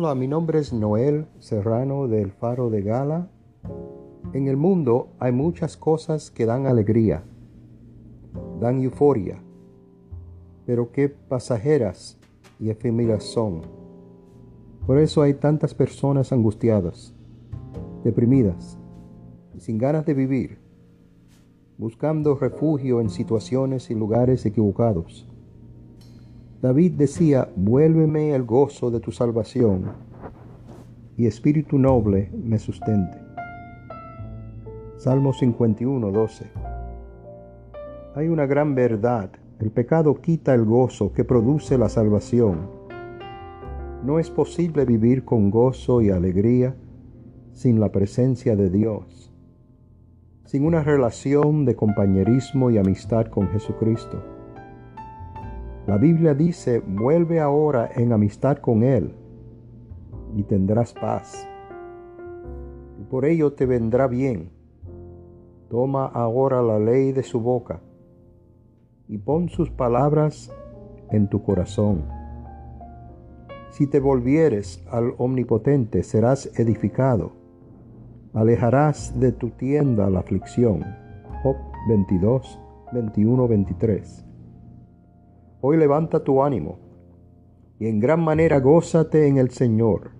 [0.00, 3.32] Hola, mi nombre es Noel Serrano del Faro de Gala.
[4.32, 7.24] En el mundo hay muchas cosas que dan alegría,
[8.60, 9.42] dan euforia,
[10.64, 12.16] pero qué pasajeras
[12.60, 13.62] y efímeras son.
[14.86, 17.12] Por eso hay tantas personas angustiadas,
[18.04, 18.78] deprimidas
[19.56, 20.60] y sin ganas de vivir,
[21.76, 25.26] buscando refugio en situaciones y lugares equivocados.
[26.60, 29.92] David decía, vuélveme el gozo de tu salvación,
[31.16, 33.16] y espíritu noble me sustente.
[34.96, 36.46] Salmo 51, 12.
[38.16, 39.30] Hay una gran verdad,
[39.60, 42.68] el pecado quita el gozo que produce la salvación.
[44.04, 46.74] No es posible vivir con gozo y alegría
[47.52, 49.32] sin la presencia de Dios,
[50.44, 54.37] sin una relación de compañerismo y amistad con Jesucristo.
[55.88, 59.14] La Biblia dice, vuelve ahora en amistad con Él
[60.36, 61.48] y tendrás paz.
[63.00, 64.50] Y por ello te vendrá bien.
[65.70, 67.80] Toma ahora la ley de su boca
[69.08, 70.52] y pon sus palabras
[71.10, 72.04] en tu corazón.
[73.70, 77.32] Si te volvieres al Omnipotente, serás edificado.
[78.34, 80.84] Alejarás de tu tienda la aflicción.
[81.42, 81.56] Job
[81.88, 82.60] 22,
[82.92, 84.27] 21, 23.
[85.60, 86.78] Hoy levanta tu ánimo
[87.80, 90.12] y en gran manera gózate en el Señor.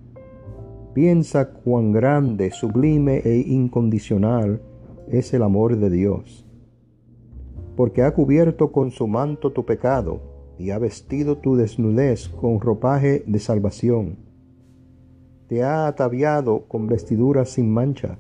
[0.95, 4.61] Piensa cuán grande, sublime e incondicional
[5.07, 6.45] es el amor de Dios,
[7.77, 10.21] porque ha cubierto con su manto tu pecado
[10.59, 14.19] y ha vestido tu desnudez con ropaje de salvación.
[15.47, 18.19] Te ha ataviado con vestiduras sin mancha,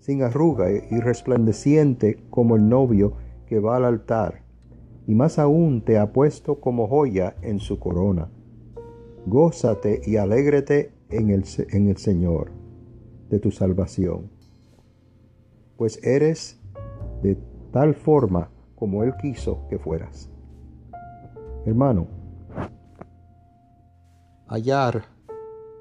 [0.00, 3.12] sin arruga y resplandeciente como el novio
[3.46, 4.47] que va al altar
[5.08, 8.28] y más aún te ha puesto como joya en su corona.
[9.24, 12.52] Gózate y alégrate en el, en el Señor
[13.30, 14.30] de tu salvación,
[15.78, 16.60] pues eres
[17.22, 17.38] de
[17.72, 20.30] tal forma como Él quiso que fueras.
[21.64, 22.06] Hermano,
[24.46, 25.04] hallar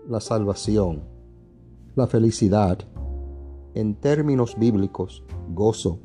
[0.07, 1.03] la salvación,
[1.95, 2.79] la felicidad,
[3.73, 5.99] en términos bíblicos, gozo,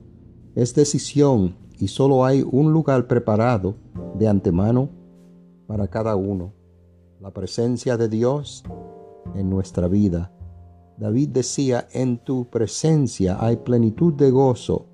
[0.56, 3.74] es decisión y solo hay un lugar preparado
[4.18, 4.88] de antemano
[5.66, 6.52] para cada uno,
[7.20, 8.64] la presencia de Dios
[9.34, 10.32] en nuestra vida.
[10.98, 14.86] David decía, en tu presencia hay plenitud de gozo,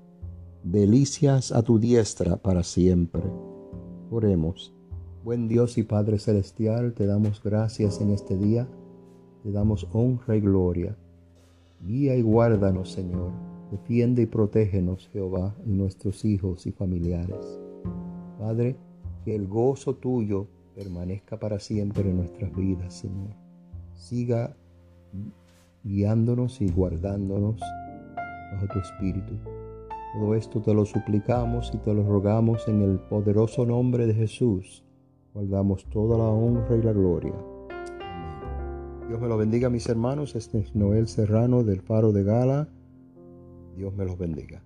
[0.63, 3.23] delicias a tu diestra para siempre.
[4.09, 4.73] Oremos.
[5.23, 8.67] Buen Dios y Padre Celestial, te damos gracias en este día,
[9.43, 10.95] te damos honra y gloria.
[11.81, 17.59] Guía y guárdanos, Señor Defiende y protégenos, Jehová, y nuestros hijos y familiares.
[18.39, 18.75] Padre,
[19.23, 23.35] que el gozo tuyo permanezca para siempre en nuestras vidas, Señor.
[23.93, 24.55] Siga
[25.83, 27.61] guiándonos y guardándonos
[28.53, 29.35] bajo tu espíritu.
[30.15, 34.83] Todo esto te lo suplicamos y te lo rogamos en el poderoso nombre de Jesús.
[35.35, 37.35] Guardamos toda la honra y la gloria.
[37.69, 39.07] Amén.
[39.09, 40.35] Dios me lo bendiga, mis hermanos.
[40.35, 42.67] Este es Noel Serrano del Faro de Gala
[43.79, 44.61] Dios me los bendiga.